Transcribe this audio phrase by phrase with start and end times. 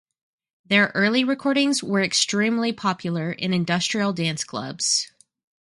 [0.65, 5.11] Their early recordings were extremely popular in industrial dance clubs.